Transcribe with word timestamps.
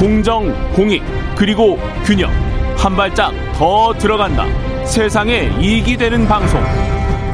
공정, 0.00 0.50
공익, 0.72 1.02
그리고 1.36 1.78
균형. 2.06 2.30
한 2.74 2.96
발짝 2.96 3.34
더 3.52 3.92
들어간다. 3.92 4.46
세상에 4.86 5.50
이익이 5.60 5.98
되는 5.98 6.26
방송. 6.26 6.58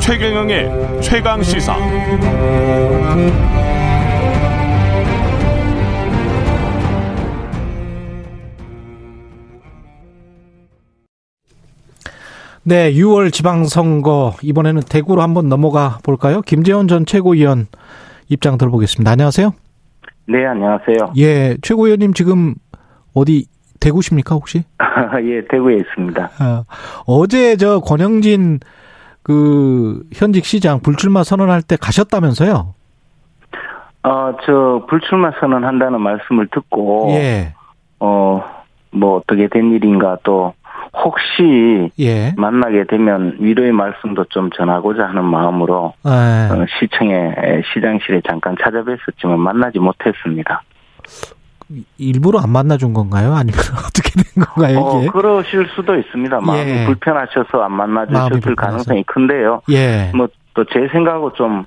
최경영의 0.00 1.00
최강 1.00 1.40
시사. 1.44 1.76
네, 12.64 12.92
6월 12.94 13.32
지방선거 13.32 14.38
이번에는 14.42 14.82
대구로 14.82 15.22
한번 15.22 15.48
넘어가 15.48 16.00
볼까요? 16.02 16.42
김재원 16.42 16.88
전 16.88 17.06
최고위원 17.06 17.68
입장 18.28 18.58
들어보겠습니다. 18.58 19.08
안녕하세요. 19.08 19.65
네, 20.28 20.44
안녕하세요. 20.44 21.12
예, 21.16 21.56
최고위원님 21.62 22.12
지금 22.12 22.54
어디 23.14 23.46
대구십니까 23.80 24.34
혹시? 24.34 24.64
예, 25.22 25.46
대구에 25.48 25.76
있습니다. 25.76 26.24
어, 26.24 26.64
어제 27.06 27.56
저 27.56 27.80
권영진 27.80 28.60
그 29.22 30.02
현직 30.12 30.44
시장 30.44 30.80
불출마 30.80 31.22
선언할 31.22 31.62
때 31.62 31.76
가셨다면서요? 31.76 32.74
어, 34.02 34.36
저 34.44 34.86
불출마 34.88 35.32
선언한다는 35.40 36.00
말씀을 36.00 36.48
듣고 36.48 37.08
예. 37.10 37.54
어, 38.00 38.42
뭐 38.90 39.16
어떻게 39.16 39.48
된 39.48 39.72
일인가 39.72 40.18
또 40.22 40.54
혹시 41.04 41.90
예. 41.98 42.32
만나게 42.36 42.84
되면 42.84 43.36
위로의 43.38 43.72
말씀도 43.72 44.24
좀 44.30 44.50
전하고자 44.50 45.04
하는 45.08 45.24
마음으로 45.24 45.92
예. 46.06 46.10
어, 46.10 46.66
시청에 46.80 47.34
시장실에 47.72 48.22
잠깐 48.28 48.54
찾아뵀었지만 48.56 49.36
만나지 49.36 49.78
못했습니다. 49.78 50.62
일부러 51.98 52.38
안 52.38 52.50
만나준 52.50 52.92
건가요? 52.92 53.34
아니면 53.34 53.58
어떻게 53.86 54.10
된 54.22 54.44
건가요, 54.44 54.78
어, 54.78 55.00
이게? 55.00 55.08
그러실 55.08 55.66
수도 55.74 55.96
있습니다. 55.96 56.40
마음이 56.40 56.70
예. 56.70 56.84
불편하셔서 56.86 57.62
안 57.62 57.72
만나주셨을. 57.72 58.54
가능성이 58.54 59.02
큰데요. 59.04 59.60
예. 59.70 60.12
뭐또 60.14 60.64
제 60.72 60.88
생각하고 60.92 61.32
좀 61.32 61.64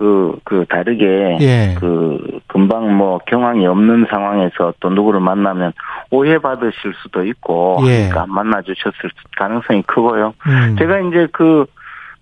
그, 0.00 0.34
그 0.44 0.64
다르게 0.66 1.36
예. 1.42 1.74
그 1.78 2.40
금방 2.46 2.96
뭐 2.96 3.18
경황이 3.26 3.66
없는 3.66 4.06
상황에서 4.10 4.72
또 4.80 4.88
누구를 4.88 5.20
만나면 5.20 5.74
오해받으실 6.10 6.94
수도 7.02 7.22
있고 7.26 7.76
예. 7.82 8.08
그러니까 8.08 8.22
안 8.22 8.32
만나주셨을 8.32 9.10
가능성이 9.36 9.82
크고요. 9.82 10.32
음. 10.46 10.76
제가 10.78 11.00
이제 11.00 11.28
그 11.32 11.66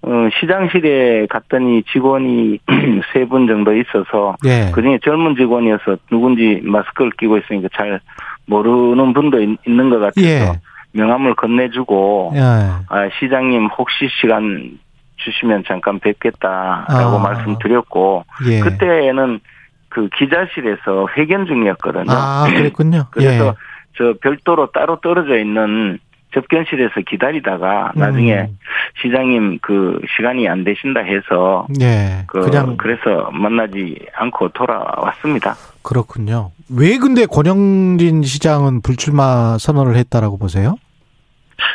어, 0.02 0.10
시장실에 0.40 1.26
갔더니 1.30 1.84
직원이 1.84 2.58
세 3.14 3.24
분 3.26 3.46
정도 3.46 3.72
있어서 3.76 4.34
예. 4.44 4.72
그 4.74 4.82
중에 4.82 4.98
젊은 5.04 5.36
직원이어서 5.36 5.98
누군지 6.10 6.60
마스크를 6.64 7.12
끼고 7.12 7.38
있으니까 7.38 7.68
잘 7.76 8.00
모르는 8.46 9.12
분도 9.12 9.40
있, 9.40 9.56
는것 9.64 10.00
같아서 10.00 10.26
예. 10.26 10.60
명함을 10.94 11.36
건네주고 11.36 12.32
예. 12.34 12.40
아, 12.40 13.08
시장님 13.20 13.66
혹시 13.78 14.08
시간 14.20 14.80
주시면 15.18 15.64
잠깐 15.66 15.98
뵙겠다라고 16.00 17.16
아. 17.16 17.18
말씀드렸고 17.18 18.24
예. 18.46 18.60
그때는 18.60 19.40
그 19.88 20.08
기자실에서 20.16 21.08
회견 21.16 21.46
중이었거든요. 21.46 22.06
아, 22.08 22.46
그랬군요. 22.48 23.06
그래서 23.12 23.46
예. 23.48 23.52
저 23.96 24.14
별도로 24.20 24.70
따로 24.70 25.00
떨어져 25.00 25.38
있는 25.38 25.98
접견실에서 26.34 27.00
기다리다가 27.08 27.92
나중에 27.94 28.40
음. 28.40 28.58
시장님 29.02 29.58
그 29.62 29.98
시간이 30.16 30.46
안 30.46 30.62
되신다 30.62 31.00
해서 31.00 31.66
예. 31.80 32.24
그 32.26 32.40
그냥 32.40 32.76
그래서 32.76 33.30
만나지 33.32 33.98
않고 34.14 34.50
돌아왔습니다. 34.50 35.56
그렇군요. 35.82 36.50
왜 36.70 36.98
근데 36.98 37.24
권영진 37.24 38.22
시장은 38.22 38.82
불출마 38.82 39.56
선언을 39.58 39.96
했다라고 39.96 40.36
보세요? 40.36 40.76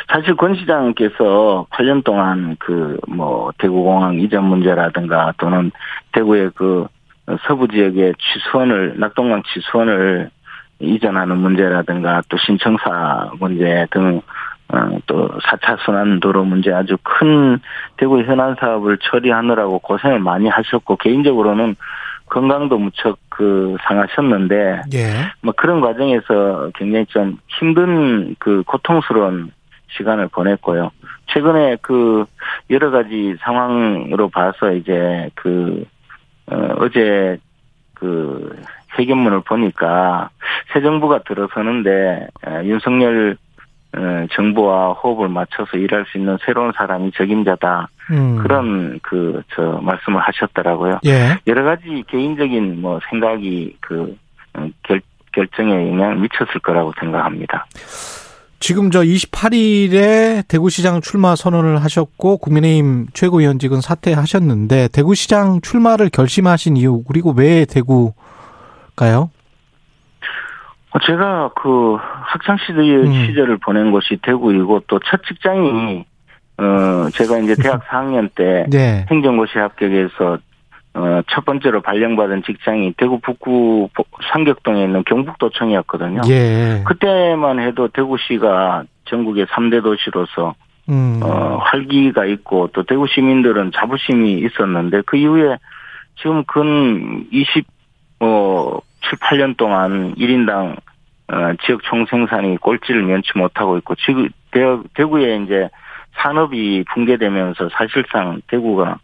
사실 0.08 0.36
권 0.36 0.54
시장께서 0.54 1.66
8년 1.70 2.04
동안 2.04 2.56
그 2.58 2.98
뭐 3.08 3.52
대구공항 3.58 4.18
이전 4.20 4.44
문제라든가 4.44 5.32
또는 5.38 5.70
대구의 6.12 6.50
그 6.54 6.86
서부 7.46 7.68
지역의 7.68 8.14
취수원을 8.18 8.94
낙동강 8.98 9.42
취수원을 9.42 10.30
이전하는 10.80 11.38
문제라든가 11.38 12.22
또 12.28 12.36
신청사 12.36 13.30
문제 13.38 13.86
등 13.90 14.20
어, 14.68 14.98
또 15.06 15.28
4차 15.28 15.78
순환도로 15.84 16.44
문제 16.44 16.72
아주 16.72 16.96
큰 17.02 17.60
대구 17.96 18.20
현안 18.22 18.56
사업을 18.58 18.98
처리하느라고 18.98 19.78
고생을 19.78 20.18
많이 20.18 20.48
하셨고 20.48 20.96
개인적으로는 20.96 21.76
건강도 22.26 22.78
무척 22.78 23.18
그 23.28 23.76
상하셨는데 23.86 24.82
예. 24.94 25.10
뭐 25.42 25.52
그런 25.56 25.80
과정에서 25.80 26.70
굉장히 26.74 27.06
좀 27.06 27.38
힘든 27.58 28.34
그 28.38 28.62
고통스러운 28.66 29.52
시간을 29.88 30.28
보냈고요. 30.28 30.90
최근에 31.26 31.76
그 31.82 32.24
여러 32.70 32.90
가지 32.90 33.36
상황으로 33.40 34.28
봐서 34.28 34.72
이제 34.72 35.30
그 35.34 35.84
어, 36.46 36.56
어제 36.78 37.38
그 37.94 38.54
회견문을 38.98 39.40
보니까 39.42 40.30
새 40.72 40.80
정부가 40.82 41.22
들어서는데 41.22 42.28
어, 42.46 42.60
윤석열 42.64 43.36
어, 43.96 44.26
정부와 44.32 44.92
호흡을 44.94 45.28
맞춰서 45.28 45.76
일할 45.76 46.04
수 46.10 46.18
있는 46.18 46.36
새로운 46.44 46.72
사람이 46.76 47.12
적임자다 47.12 47.88
음. 48.10 48.36
그런 48.42 48.98
그 49.02 49.42
저 49.54 49.62
말씀을 49.82 50.20
하셨더라고요. 50.20 50.98
예. 51.06 51.36
여러 51.46 51.62
가지 51.64 52.02
개인적인 52.08 52.80
뭐 52.80 52.98
생각이 53.08 53.76
그 53.80 54.16
어, 54.54 54.68
결, 54.82 55.00
결정에 55.32 55.72
영향을 55.90 56.16
미쳤을 56.16 56.60
거라고 56.62 56.92
생각합니다. 56.98 57.66
지금 58.60 58.90
저 58.90 59.00
28일에 59.02 60.46
대구시장 60.48 61.00
출마 61.00 61.36
선언을 61.36 61.82
하셨고 61.84 62.38
국민의힘 62.38 63.08
최고위원직은 63.12 63.80
사퇴하셨는데 63.80 64.88
대구시장 64.88 65.60
출마를 65.60 66.08
결심하신 66.08 66.76
이유 66.76 67.02
그리고 67.06 67.32
왜 67.36 67.66
대구가요? 67.66 69.30
어, 70.90 70.98
제가 71.06 71.50
그 71.60 71.96
학창 71.98 72.56
시절 72.66 73.04
음. 73.04 73.26
시절을 73.26 73.58
보낸 73.58 73.90
곳이 73.90 74.16
대구이고 74.22 74.80
또 74.86 74.98
첫 75.04 75.20
직장이 75.26 76.04
어 76.56 77.10
제가 77.12 77.38
이제 77.38 77.54
대학 77.60 77.84
4학년 77.88 78.30
때 78.34 78.64
네. 78.70 79.04
행정고시 79.10 79.58
합격해서 79.58 80.24
어 80.24 80.38
첫 81.28 81.44
번째로 81.44 81.80
발령받은 81.82 82.44
직장이 82.44 82.92
대구 82.96 83.18
북구 83.20 83.88
보- 83.94 84.04
상격동에 84.32 84.84
있는 84.84 85.02
경북도청이었거든요. 85.04 86.20
예. 86.28 86.82
그때만 86.86 87.58
해도 87.60 87.88
대구시가 87.88 88.84
전국의 89.06 89.46
3대 89.46 89.82
도시로서 89.82 90.54
음. 90.88 91.18
어, 91.22 91.58
활기가 91.62 92.26
있고 92.26 92.68
또 92.72 92.84
대구 92.84 93.06
시민들은 93.08 93.72
자부심이 93.74 94.34
있었는데 94.34 95.02
그 95.06 95.16
이후에 95.16 95.56
지금 96.16 96.44
근 96.44 97.26
20, 97.32 97.66
어, 98.20 98.78
7, 99.08 99.18
8년 99.18 99.56
동안 99.56 100.14
1인당 100.14 100.76
어, 101.32 101.52
지역 101.64 101.82
총생산이 101.82 102.58
꼴찌를 102.58 103.02
면치 103.02 103.30
못하고 103.34 103.78
있고 103.78 103.94
지금 103.96 104.28
대- 104.52 104.60
대구에 104.94 105.38
이제 105.38 105.68
산업이 106.18 106.84
붕괴되면서 106.92 107.70
사실상 107.72 108.40
대구가 108.46 108.98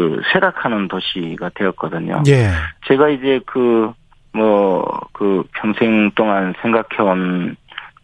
그 0.00 0.22
쇠락하는 0.32 0.88
도시가 0.88 1.50
되었거든요. 1.54 2.22
예. 2.26 2.48
제가 2.86 3.10
이제 3.10 3.38
그, 3.44 3.92
뭐, 4.32 4.82
그 5.12 5.44
평생 5.52 6.10
동안 6.12 6.54
생각해온, 6.62 7.54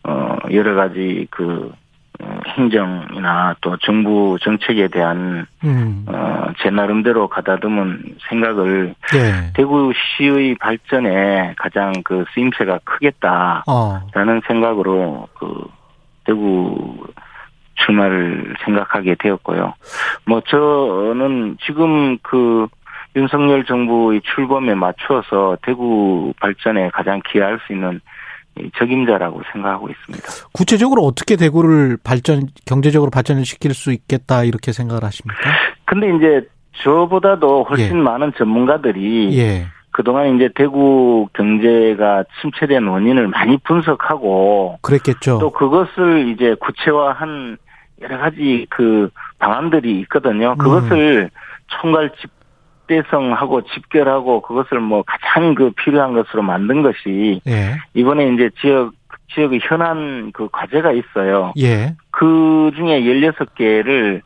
어, 0.05 0.37
여러 0.53 0.75
가지 0.75 1.27
그, 1.31 1.73
어, 2.21 2.41
행정이나 2.49 3.57
또 3.63 3.79
정부 3.79 4.37
정책에 4.43 4.89
대한, 4.89 5.47
음. 5.65 6.05
어, 6.07 6.49
제 6.63 6.69
나름대로 6.69 7.29
가다듬은 7.29 8.17
생각을 8.29 8.95
예. 9.15 9.53
대구시의 9.55 10.57
발전에 10.61 11.55
가장 11.57 11.95
그 12.05 12.27
쓰임새가 12.35 12.81
크겠다라는 12.85 13.63
어. 13.67 14.41
생각으로 14.47 15.29
그, 15.39 15.65
대구 16.25 17.07
출마를 17.77 18.55
생각하게 18.65 19.17
되었고요. 19.19 19.75
뭐 20.27 20.41
저는 20.41 21.59
지금 21.65 22.19
그 22.23 22.67
윤석열 23.15 23.65
정부의 23.65 24.21
출범에 24.23 24.75
맞추어서 24.75 25.57
대구 25.63 26.33
발전에 26.41 26.91
가장 26.91 27.21
기여할 27.31 27.59
수 27.67 27.73
있는 27.73 28.01
이 28.59 28.71
적임자라고 28.77 29.43
생각하고 29.53 29.89
있습니다. 29.89 30.27
구체적으로 30.53 31.03
어떻게 31.03 31.37
대구를 31.37 31.99
발전 32.03 32.49
경제적으로 32.65 33.11
발전을 33.11 33.45
시킬 33.45 33.75
수 33.75 33.93
있겠다 33.93 34.45
이렇게 34.45 34.73
생각을 34.73 35.05
하십니까? 35.05 35.41
근데 35.85 36.15
이제 36.17 36.49
저보다도 36.83 37.65
훨씬 37.65 37.99
예. 37.99 38.03
많은 38.03 38.33
전문가들이 38.37 39.39
예. 39.39 39.67
그동안 39.91 40.37
이제 40.37 40.51
대구 40.55 41.27
경제가 41.33 42.25
침체된 42.41 42.87
원인을 42.87 43.29
많이 43.29 43.57
분석하고 43.59 44.79
그랬겠죠. 44.83 45.39
또 45.39 45.51
그것을 45.51 46.29
이제 46.29 46.55
구체화한 46.61 47.57
여러 48.01 48.19
가지 48.19 48.67
그 48.71 49.11
방안들이 49.39 50.01
있거든요. 50.01 50.55
그것을 50.57 51.31
총괄 51.69 52.11
집 52.21 52.31
확대성하고 52.87 53.63
집결하고 53.63 54.41
그것을 54.43 54.81
뭐 54.81 55.03
가장 55.03 55.55
그 55.55 55.71
필요한 55.71 56.15
것으로 56.15 56.43
만든 56.43 56.83
것이 56.83 57.41
예. 57.47 57.77
이번에 57.95 58.29
이제 58.29 58.51
지역 58.61 58.93
지역의 59.35 59.61
현안 59.63 60.31
그 60.33 60.49
과제가 60.51 60.93
있어요. 60.93 61.53
예. 61.59 61.95
그 62.11 62.71
중에 62.77 63.03
16개를 63.03 64.23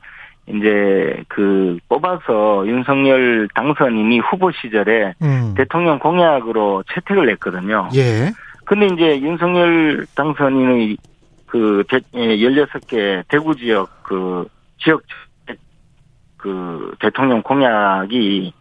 이제 0.46 1.22
그 1.28 1.78
뽑아서 1.88 2.66
윤석열 2.66 3.48
당선인이 3.54 4.18
후보 4.20 4.50
시절에 4.52 5.14
음. 5.22 5.54
대통령 5.56 5.98
공약으로 5.98 6.84
채택을 6.92 7.26
냈거든요. 7.26 7.88
예. 7.94 8.32
근데 8.64 8.86
이제 8.86 9.20
윤석열 9.20 10.06
당선인의 10.14 10.96
그 11.50 11.84
대, 11.88 11.98
16개 12.14 13.24
대구 13.28 13.54
지역 13.56 14.02
그 14.02 14.46
지역 14.78 15.02
그 16.36 16.94
대통령 17.00 17.42
공약이 17.42 18.52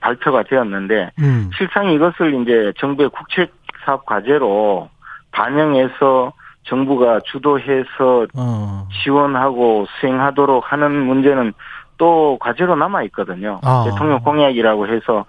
발표가 0.00 0.42
되었는데 0.42 1.10
음. 1.20 1.50
실상 1.56 1.90
이것을 1.90 2.42
이제 2.42 2.72
정부의 2.78 3.10
국책 3.10 3.52
사업 3.84 4.04
과제로 4.04 4.88
반영해서 5.32 6.32
정부가 6.64 7.20
주도해서 7.24 8.26
어. 8.34 8.88
지원하고 9.02 9.86
수행하도록 10.00 10.72
하는 10.72 11.06
문제는 11.06 11.52
또 11.98 12.36
과제로 12.40 12.74
남아 12.76 13.04
있거든요. 13.04 13.60
아. 13.62 13.84
대통령 13.88 14.20
공약이라고 14.20 14.88
해서 14.88 15.24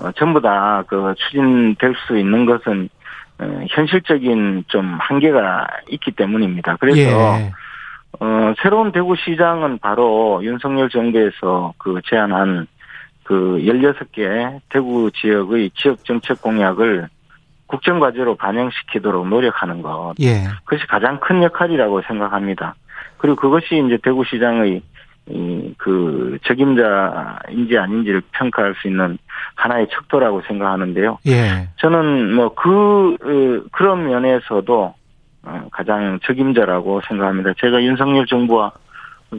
어, 0.00 0.10
전부 0.12 0.40
다 0.40 0.82
그 0.88 1.14
추진될 1.16 1.94
수 2.06 2.18
있는 2.18 2.46
것은 2.46 2.84
어, 2.84 2.88
현실적인 3.68 4.64
좀 4.68 4.96
한계가 5.00 5.66
있기 5.90 6.12
때문입니다. 6.12 6.76
그래서 6.78 7.00
예. 7.00 7.52
어, 8.20 8.54
새로운 8.62 8.92
대구시장은 8.92 9.78
바로 9.78 10.40
윤석열 10.42 10.88
정부에서 10.88 11.74
그 11.78 12.00
제안한 12.08 12.66
그 13.24 13.58
16개 13.64 14.60
대구 14.68 15.10
지역의 15.12 15.70
지역 15.74 16.04
정책 16.04 16.40
공약을 16.42 17.08
국정과제로 17.66 18.36
반영시키도록 18.36 19.28
노력하는 19.28 19.82
것. 19.82 20.14
예. 20.20 20.44
그것이 20.64 20.86
가장 20.86 21.18
큰 21.20 21.42
역할이라고 21.42 22.02
생각합니다. 22.02 22.74
그리고 23.16 23.36
그것이 23.36 23.82
이제 23.86 23.98
대구시장의 24.02 24.82
이, 25.30 25.63
그, 25.78 26.38
적임자인지 26.44 27.78
아닌지를 27.78 28.22
평가할 28.32 28.74
수 28.80 28.88
있는 28.88 29.18
하나의 29.54 29.88
척도라고 29.92 30.42
생각하는데요. 30.42 31.18
예. 31.26 31.68
저는 31.76 32.34
뭐 32.34 32.54
그, 32.54 33.16
어, 33.22 33.68
그런 33.72 34.06
면에서도 34.06 34.94
어, 35.46 35.68
가장 35.70 36.18
적임자라고 36.24 37.02
생각합니다. 37.06 37.52
제가 37.58 37.82
윤석열 37.82 38.26
정부와 38.26 38.72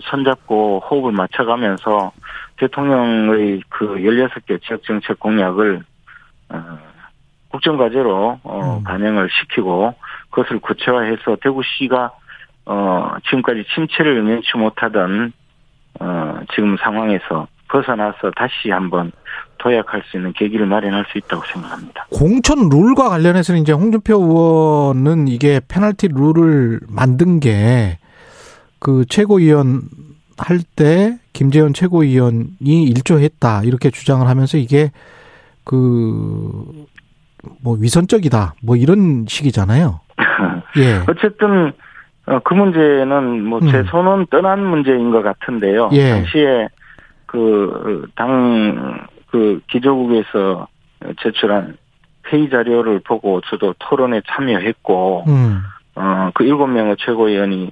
손잡고 0.01 0.81
호흡을 0.89 1.11
맞춰가면서 1.11 2.11
대통령의 2.57 3.61
그 3.69 3.95
16개 3.95 4.61
지역정책 4.61 5.19
공약을, 5.19 5.83
어, 6.49 6.77
국정과제로, 7.49 8.39
어, 8.43 8.77
음. 8.77 8.83
반영을 8.83 9.29
시키고 9.29 9.93
그것을 10.29 10.59
구체화해서 10.59 11.37
대구시가, 11.41 12.11
어, 12.65 13.15
지금까지 13.25 13.65
침체를 13.73 14.21
면치 14.23 14.57
못하던, 14.57 15.31
어, 15.99 16.39
지금 16.53 16.77
상황에서 16.77 17.47
벗어나서 17.69 18.31
다시 18.35 18.69
한번 18.71 19.11
도약할 19.57 20.03
수 20.09 20.17
있는 20.17 20.33
계기를 20.33 20.65
마련할 20.65 21.05
수 21.11 21.17
있다고 21.17 21.43
생각합니다. 21.51 22.05
공천 22.11 22.69
룰과 22.69 23.09
관련해서는 23.09 23.61
이제 23.61 23.71
홍준표 23.71 24.13
의원은 24.15 25.27
이게 25.27 25.59
페널티 25.67 26.09
룰을 26.13 26.79
만든 26.87 27.39
게 27.39 27.97
그 28.79 29.03
최고위원 29.09 29.81
할 30.37 30.59
때 30.75 31.17
김재현 31.33 31.73
최고위원이 31.73 32.55
일조했다 32.59 33.63
이렇게 33.63 33.89
주장을 33.89 34.27
하면서 34.27 34.57
이게 34.57 34.91
그 35.63 36.85
뭐 37.61 37.77
위선적이다 37.79 38.55
뭐 38.63 38.75
이런 38.75 39.25
식이잖아요. 39.27 39.99
예. 40.77 41.03
어쨌든 41.07 41.67
어, 41.69 41.73
그 42.43 42.53
문제는 42.53 43.43
뭐제 43.45 43.77
음. 43.77 43.83
손은 43.85 44.27
떠난 44.31 44.65
문제인 44.65 45.11
것 45.11 45.21
같은데요. 45.21 45.89
예. 45.93 46.09
당시에 46.09 46.67
그 47.25 48.07
당 48.15 49.07
그 49.35 49.59
기조국에서 49.69 50.65
제출한 51.21 51.75
회의 52.27 52.49
자료를 52.49 53.01
보고 53.01 53.41
저도 53.41 53.75
토론에 53.79 54.21
참여했고 54.27 55.25
음. 55.27 55.61
어그 55.95 56.45
일곱 56.45 56.67
명의 56.67 56.95
최고위원이 56.97 57.69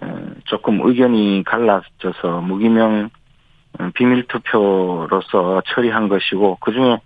어, 0.00 0.18
조금 0.44 0.80
의견이 0.82 1.44
갈라져서 1.44 2.40
무기명 2.40 3.10
어, 3.78 3.90
비밀 3.92 4.26
투표로서 4.26 5.62
처리한 5.66 6.08
것이고 6.08 6.56
그 6.62 6.72
중에 6.72 6.98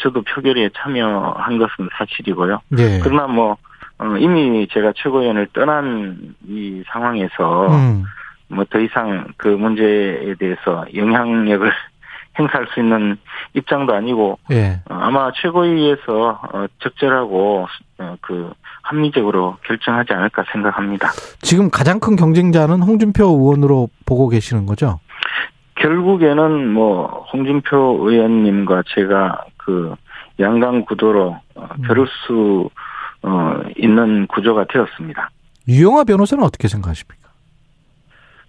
저도 0.00 0.22
표결에 0.22 0.70
참여한 0.76 1.58
것은 1.58 1.88
사실이고요. 1.96 2.60
예. 2.78 2.98
그러나 3.00 3.28
뭐 3.28 3.56
어, 3.98 4.16
이미 4.18 4.66
제가 4.70 4.92
최고위원을 4.96 5.48
떠난 5.52 6.34
이 6.46 6.82
상황에서 6.88 7.68
음. 7.68 8.04
뭐더 8.48 8.80
이상 8.80 9.26
그 9.36 9.48
문제에 9.48 10.34
대해서 10.38 10.84
영향력을 10.94 11.70
행사할 12.38 12.66
수 12.74 12.80
있는 12.80 13.16
입장도 13.54 13.94
아니고 13.94 14.38
예. 14.50 14.80
어, 14.90 14.94
아마 14.94 15.30
최고위에서 15.32 16.40
어, 16.52 16.66
적절하고 16.80 17.66
어, 17.98 18.16
그 18.20 18.52
합리적으로 18.82 19.56
결정하지 19.66 20.12
않을까 20.12 20.44
생각합니다. 20.52 21.08
지금 21.40 21.70
가장 21.70 21.98
큰 21.98 22.14
경쟁자는 22.14 22.82
홍준표 22.82 23.24
의원으로 23.24 23.88
보고 24.04 24.28
계시는 24.28 24.66
거죠? 24.66 25.00
결국에는 25.76 26.72
뭐 26.72 27.26
홍준표 27.32 27.98
의원님과 28.08 28.82
제가 28.94 29.44
그 29.56 29.94
양강 30.38 30.84
구도로 30.84 31.36
어, 31.54 31.68
음. 31.78 32.06
수 32.26 32.68
어, 33.22 33.60
있는 33.76 34.26
구조가 34.26 34.66
되었습니다. 34.72 35.30
유영아 35.68 36.04
변호사는 36.04 36.42
어떻게 36.44 36.68
생각하십니까? 36.68 37.28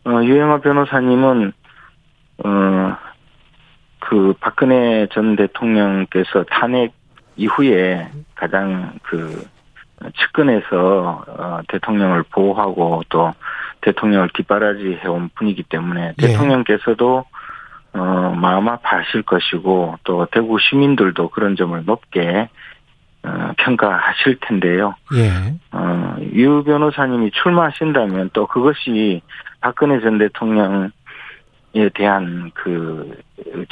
어, 0.06 0.24
유영아 0.24 0.62
변호사님은, 0.62 1.52
어, 2.46 2.98
그, 4.00 4.34
박근혜 4.40 5.08
전 5.12 5.36
대통령께서 5.36 6.46
탄핵 6.50 6.94
이후에 7.36 8.10
가장 8.36 8.94
그, 9.04 9.46
측근에서, 10.16 11.26
어, 11.28 11.60
대통령을 11.68 12.24
보호하고 12.32 13.04
또 13.10 13.34
대통령을 13.82 14.30
뒷바라지 14.36 15.00
해온 15.04 15.30
분이기 15.36 15.64
때문에 15.64 16.14
예. 16.22 16.28
대통령께서도, 16.28 17.26
어, 17.94 18.36
마음 18.40 18.70
아파하실 18.70 19.24
것이고 19.24 19.98
또 20.04 20.28
대구 20.32 20.60
시민들도 20.60 21.30
그런 21.30 21.56
점을 21.56 21.84
높게, 21.84 22.22
어, 22.32 22.48
평가하실 23.58 24.38
텐데요. 24.42 24.96
예. 25.16 25.54
어, 25.72 26.16
유 26.34 26.64
변호사님이 26.64 27.32
출마하신다면 27.32 28.32
또 28.34 28.48
그것이 28.48 29.22
박근혜 29.62 30.00
전 30.02 30.18
대통령에 30.18 30.90
대한 31.94 32.52
그 32.54 33.18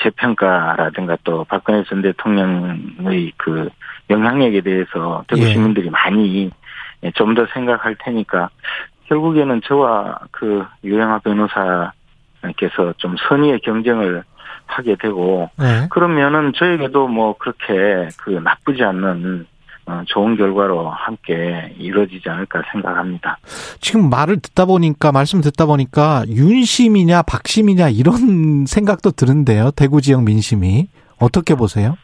재평가라든가 0.02 1.18
또 1.24 1.44
박근혜 1.46 1.84
전 1.86 2.02
대통령의 2.02 3.32
그 3.38 3.70
영향력에 4.10 4.62
대해서 4.62 5.24
대구 5.28 5.44
예. 5.44 5.48
시민들이 5.48 5.90
많이 5.90 6.52
좀 7.14 7.36
더 7.36 7.46
생각할 7.54 7.96
테니까 8.00 8.50
결국에는 9.08 9.62
저와 9.66 10.20
그 10.32 10.66
유영아 10.84 11.20
변호사께서 11.20 12.94
좀 12.98 13.16
선의의 13.28 13.60
경쟁을 13.60 14.24
하게 14.66 14.96
되고 14.96 15.50
네. 15.60 15.88
그러면은 15.92 16.54
저에게도 16.56 17.08
뭐 17.08 17.38
그렇게 17.38 18.10
그 18.18 18.32
나쁘지 18.32 18.84
않는 18.84 19.46
어, 19.46 19.55
좋은 20.08 20.36
결과로 20.36 20.90
함께 20.90 21.74
이루어지지 21.78 22.28
않을까 22.30 22.62
생각합니다. 22.72 23.38
지금 23.80 24.10
말을 24.10 24.40
듣다 24.40 24.66
보니까 24.66 25.12
말씀 25.12 25.42
듣다 25.42 25.66
보니까 25.66 26.24
윤심이냐 26.28 27.24
박심이냐 27.24 27.90
이런 27.90 28.66
생각도 28.68 29.12
드는데요. 29.12 29.72
대구 29.76 30.02
지역 30.02 30.24
민심이 30.24 30.88
어떻게 31.20 31.56
보세요? 31.56 31.98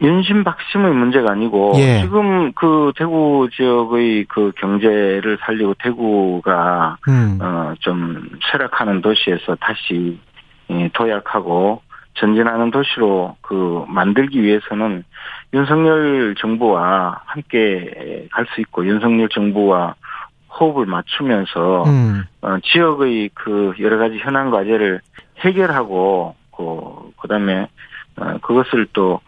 윤심 0.00 0.42
박심의 0.42 0.92
문제가 0.94 1.30
아니고 1.30 1.74
예. 1.76 2.00
지금 2.00 2.52
그 2.54 2.92
대구 2.96 3.48
지역의 3.54 4.24
그 4.28 4.50
경제를 4.56 5.38
살리고 5.40 5.74
대구가 5.78 6.96
음. 7.06 7.38
어좀 7.40 8.30
쇠락하는 8.50 9.00
도시에서 9.00 9.54
다시 9.60 10.18
예, 10.70 10.90
도약하고 10.92 11.82
전진하는 12.14 12.70
도시로 12.70 13.36
그 13.40 13.84
만들기 13.88 14.42
위해서는 14.42 15.04
윤석열 15.54 16.34
정부와 16.38 17.22
함께 17.24 18.26
갈 18.30 18.46
수 18.54 18.60
있고 18.60 18.86
윤석열 18.86 19.28
정부와 19.28 19.94
호흡을 20.58 20.86
맞추면서 20.86 21.84
음. 21.84 22.24
어, 22.42 22.56
지역의 22.62 23.30
그 23.34 23.74
여러 23.80 23.96
가지 23.96 24.18
현안 24.18 24.50
과제를 24.50 25.00
해결하고 25.40 26.34
그 26.56 27.10
그다음에 27.20 27.68
어, 28.16 28.38
그것을 28.42 28.86
또 28.92 29.20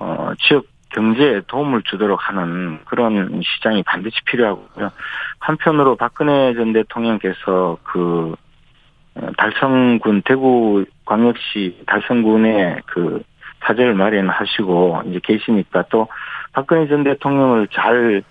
어, 0.00 0.32
지역 0.40 0.66
경제에 0.90 1.42
도움을 1.46 1.82
주도록 1.84 2.28
하는 2.28 2.80
그런 2.84 3.40
시장이 3.42 3.82
반드시 3.84 4.16
필요하고요. 4.26 4.90
한편으로 5.38 5.96
박근혜 5.96 6.52
전 6.54 6.72
대통령께서 6.72 7.78
그 7.84 8.34
어, 9.14 9.28
달성군 9.38 10.22
대구 10.24 10.84
광역시 11.04 11.82
달성군의 11.86 12.82
그 12.86 13.22
사절 13.64 13.94
마련하시고 13.94 15.02
이제 15.06 15.20
계시니까 15.22 15.84
또 15.90 16.08
박근혜 16.52 16.88
전 16.88 17.04
대통령을 17.04 17.68
잘 17.72 18.22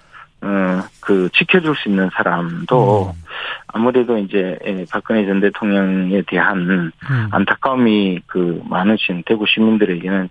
어, 0.44 0.82
그, 1.02 1.30
지켜줄 1.34 1.76
수 1.76 1.88
있는 1.88 2.10
사람도 2.14 3.14
음. 3.16 3.24
아무래도 3.68 4.18
이제, 4.18 4.58
예, 4.66 4.86
박근혜 4.92 5.24
전 5.28 5.40
대통령에 5.40 6.24
대한 6.24 6.92
음. 7.12 7.28
안타까움이 7.30 8.22
그 8.26 8.60
많으신 8.68 9.22
대구 9.28 9.46
시민들에게는, 9.48 10.30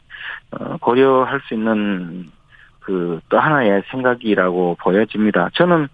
어, 0.50 0.76
고려할 0.78 1.40
수 1.47 1.54
있는 1.54 2.26
그 2.80 3.20
또 3.28 3.38
하나의 3.38 3.82
생각이라고 3.90 4.76
보여집니다. 4.80 5.50
저는 5.54 5.88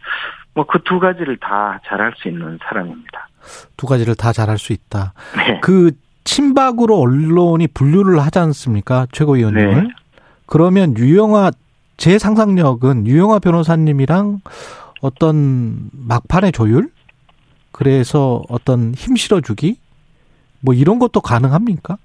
뭐 0.55 0.65
그 0.65 0.79
두 0.83 0.99
가지를 0.99 1.37
다 1.37 1.79
잘할 1.87 2.15
수 2.17 2.29
있는 2.29 2.59
사람입니다. 2.63 3.29
두 3.77 3.87
가지를 3.87 4.15
다 4.15 4.33
잘할 4.33 4.57
수 4.59 4.73
있다. 4.73 5.13
네. 5.37 5.61
그 5.61 5.93
친박으로 6.27 6.99
언론이 6.99 7.69
분류를 7.69 8.21
하지 8.21 8.39
않습니까? 8.41 9.07
최고위원님을. 9.13 9.85
네. 9.85 9.89
그러면 10.45 10.97
유영아 10.99 11.53
제 11.97 12.19
상상력은 12.19 13.07
유영아 13.07 13.39
변호사님이랑 13.39 14.41
어떤 15.01 15.89
막판의 15.93 16.53
조율? 16.53 16.91
그래서 17.73 18.43
어떤 18.49 18.93
힘 18.95 19.17
실어주기? 19.17 19.79
뭐 20.61 20.75
이런 20.75 20.99
것도 20.99 21.21
가능합니까? 21.21 21.97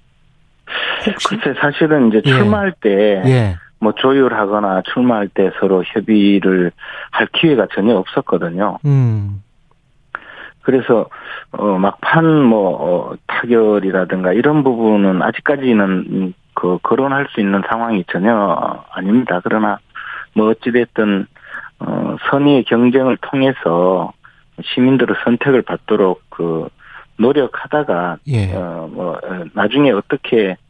혹시? 1.06 1.28
글쎄, 1.28 1.58
사실은 1.60 2.08
이제 2.08 2.22
예. 2.24 2.30
출마할 2.30 2.74
때, 2.80 3.22
예. 3.26 3.56
뭐 3.80 3.92
조율하거나 3.92 4.82
출마할 4.92 5.28
때 5.28 5.50
서로 5.58 5.82
협의를 5.84 6.70
할 7.10 7.26
기회가 7.32 7.66
전혀 7.74 7.96
없었거든요. 7.96 8.78
음. 8.84 9.42
그래서 10.62 11.08
어 11.50 11.78
막판 11.78 12.44
뭐 12.44 12.70
어, 12.80 13.14
타결이라든가 13.26 14.32
이런 14.32 14.62
부분은 14.62 15.22
아직까지는 15.22 15.84
음, 16.10 16.34
그 16.54 16.78
거론할 16.82 17.28
수 17.30 17.40
있는 17.40 17.62
상황이 17.68 18.04
전혀 18.10 18.84
아닙니다. 18.92 19.40
그러나 19.42 19.78
뭐 20.34 20.48
어찌됐든 20.50 21.26
어 21.80 22.16
선의의 22.30 22.64
경쟁을 22.64 23.18
통해서 23.20 24.12
시민들의 24.62 25.16
선택을 25.24 25.62
받도록 25.62 26.22
그 26.30 26.68
노력하다가 27.18 28.18
예. 28.28 28.54
어뭐 28.54 29.20
나중에 29.54 29.90
어떻게 29.90 30.52
어, 30.52 30.61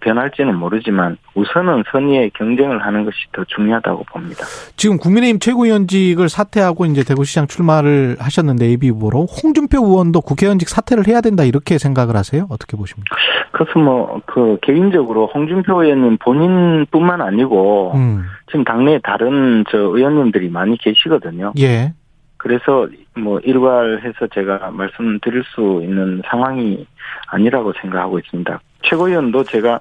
변할지는 0.00 0.56
모르지만 0.56 1.16
우선은 1.34 1.84
선의의 1.90 2.30
경쟁을 2.30 2.84
하는 2.84 3.04
것이 3.04 3.16
더 3.32 3.44
중요하다고 3.44 4.04
봅니다. 4.04 4.44
지금 4.76 4.98
국민의힘 4.98 5.38
최고위원직을 5.38 6.28
사퇴하고 6.28 6.86
이제 6.86 7.04
대구시장 7.04 7.46
출마를 7.46 8.16
하셨는데 8.18 8.70
예비 8.70 8.88
후보로 8.90 9.26
홍준표 9.26 9.78
의원도 9.78 10.20
국회의원직 10.22 10.68
사퇴를 10.68 11.06
해야 11.06 11.20
된다 11.20 11.44
이렇게 11.44 11.78
생각을 11.78 12.16
하세요? 12.16 12.46
어떻게 12.50 12.76
보십니까? 12.76 13.16
그래서 13.52 13.78
뭐 13.78 14.20
그 14.26 14.58
개인적으로 14.62 15.26
홍준표 15.26 15.82
의원님 15.82 16.18
본인뿐만 16.18 17.20
아니고 17.20 17.92
음. 17.94 18.24
지금 18.46 18.64
당내에 18.64 19.00
다른 19.02 19.64
저 19.70 19.78
의원님들이 19.78 20.48
많이 20.48 20.76
계시거든요. 20.78 21.52
예. 21.58 21.92
그래서 22.38 22.88
뭐 23.16 23.38
일괄해서 23.40 24.28
제가 24.32 24.70
말씀드릴 24.70 25.44
수 25.54 25.80
있는 25.82 26.22
상황이 26.30 26.86
아니라고 27.26 27.72
생각하고 27.80 28.18
있습니다. 28.20 28.60
최고위원도 28.82 29.44
제가 29.44 29.80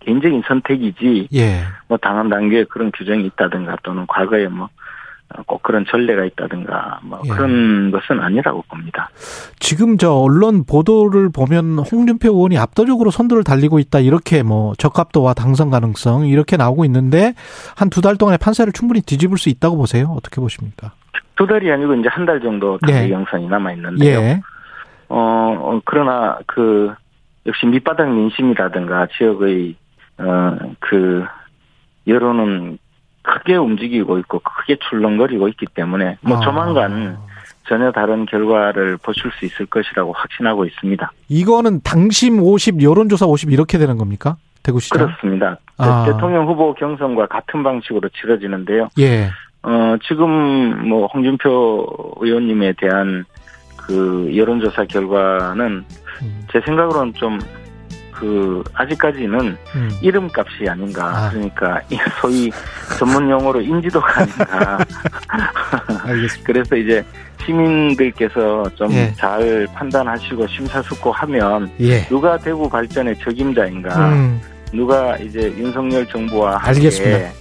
개인적인 0.00 0.42
선택이지 0.46 1.28
예. 1.34 1.60
뭐 1.88 1.98
당헌 1.98 2.30
당규에 2.30 2.64
그런 2.64 2.90
규정이 2.92 3.24
있다든가 3.26 3.76
또는 3.82 4.06
과거에 4.08 4.48
뭐 4.48 4.68
꼭 5.46 5.62
그런 5.62 5.84
전례가 5.84 6.24
있다든가 6.24 7.00
뭐 7.02 7.20
예. 7.26 7.28
그런 7.28 7.90
것은 7.90 8.18
아니라고 8.18 8.62
봅니다. 8.62 9.10
지금 9.60 9.98
저 9.98 10.10
언론 10.12 10.64
보도를 10.64 11.28
보면 11.30 11.80
홍준표 11.80 12.30
의원이 12.30 12.56
압도적으로 12.56 13.10
선두를 13.10 13.44
달리고 13.44 13.78
있다 13.78 14.00
이렇게 14.00 14.42
뭐 14.42 14.72
적합도와 14.78 15.34
당선 15.34 15.68
가능성 15.68 16.26
이렇게 16.28 16.56
나오고 16.56 16.86
있는데 16.86 17.34
한 17.76 17.90
두 17.90 18.00
달 18.00 18.16
동안의 18.16 18.38
판세를 18.38 18.72
충분히 18.72 19.02
뒤집을 19.02 19.36
수 19.36 19.50
있다고 19.50 19.76
보세요. 19.76 20.14
어떻게 20.16 20.40
보십니까? 20.40 20.92
두 21.36 21.46
달이 21.46 21.70
아니고 21.70 21.94
이제 21.94 22.08
한 22.10 22.26
달 22.26 22.40
정도 22.40 22.78
예. 22.88 22.92
당의 22.92 23.10
경선이 23.10 23.48
남아 23.48 23.72
있는데요. 23.72 24.18
예. 24.20 24.40
어, 25.08 25.56
어, 25.58 25.80
그러나 25.84 26.38
그 26.46 26.92
역시 27.46 27.64
밑바닥 27.66 28.10
민심이라든가 28.10 29.06
지역의 29.16 29.74
어그 30.18 31.24
여론은 32.06 32.78
크게 33.22 33.56
움직이고 33.56 34.18
있고 34.18 34.40
크게 34.40 34.76
출렁거리고 34.88 35.48
있기 35.48 35.66
때문에 35.74 36.18
뭐 36.22 36.38
아. 36.38 36.40
조만간 36.40 37.18
전혀 37.68 37.92
다른 37.92 38.24
결과를 38.26 38.96
보실 38.96 39.30
수 39.38 39.44
있을 39.44 39.66
것이라고 39.66 40.12
확신하고 40.14 40.64
있습니다. 40.64 41.10
이거는 41.28 41.80
당심 41.82 42.40
50, 42.40 42.82
여론조사 42.82 43.26
50 43.26 43.52
이렇게 43.52 43.76
되는 43.76 43.98
겁니까? 43.98 44.36
대구시장? 44.62 45.06
그렇습니다. 45.06 45.58
아. 45.76 46.04
대통령 46.06 46.46
후보 46.48 46.74
경선과 46.74 47.26
같은 47.26 47.62
방식으로 47.62 48.08
치러지는데요. 48.08 48.88
예. 48.98 49.30
어, 49.62 49.96
지금 50.06 50.88
뭐 50.88 51.06
홍준표 51.06 52.14
의원님에 52.20 52.74
대한 52.78 53.24
그 53.76 54.30
여론조사 54.34 54.84
결과는 54.84 55.84
음, 56.22 56.46
제 56.52 56.60
생각으로는 56.64 57.14
좀 57.14 57.38
그 58.18 58.64
아직까지는 58.74 59.56
음. 59.76 59.90
이름값이 60.02 60.68
아닌가 60.68 61.06
아. 61.06 61.30
그러니까 61.30 61.80
이 61.88 61.96
소위 62.20 62.50
전문 62.98 63.30
용어로 63.30 63.60
인지도가 63.60 64.22
아닌가 64.22 64.78
알겠습니다. 66.04 66.44
그래서 66.44 66.76
이제 66.76 67.04
시민들께서 67.44 68.64
좀 68.74 68.92
예. 68.92 69.12
잘 69.16 69.66
판단하시고 69.72 70.46
심사숙고하면 70.48 71.70
예. 71.80 72.00
누가 72.08 72.36
대구 72.36 72.68
발전의 72.68 73.16
적임자인가 73.20 74.08
음. 74.10 74.40
누가 74.72 75.16
이제 75.18 75.42
윤석열 75.56 76.04
정부와 76.06 76.56
함께 76.56 76.68
알겠습니다. 76.68 77.37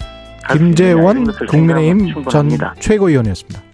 김재원 0.51 1.31
국민의힘 1.47 2.25
전. 2.29 2.49
최고위원이었습니다. 2.79 3.66